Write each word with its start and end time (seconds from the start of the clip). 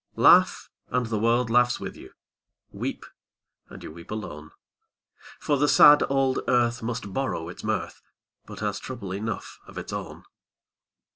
Laugh, 0.15 0.67
and 0.87 1.05
the 1.05 1.19
world 1.19 1.51
laughs 1.51 1.79
with 1.79 1.95
you; 1.95 2.11
Weep, 2.71 3.05
and 3.69 3.83
you 3.83 3.91
weep 3.91 4.09
alone; 4.09 4.49
For 5.39 5.57
the 5.59 5.67
sad 5.67 6.01
old 6.09 6.39
earth 6.47 6.81
must 6.81 7.13
borrow 7.13 7.49
its 7.49 7.63
mirth, 7.63 8.01
But 8.47 8.61
has 8.61 8.79
trouble 8.79 9.11
enough 9.11 9.59
of 9.67 9.77
its 9.77 9.93
own. 9.93 10.23